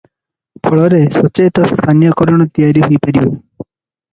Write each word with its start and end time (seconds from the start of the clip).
ଫଳରେ 0.67 1.01
ସଚେତ 1.17 1.67
ସ୍ଥାନୀୟକରଣ 1.73 2.49
ତିଆରି 2.57 2.85
ହୋଇପାରିବ। 2.87 3.29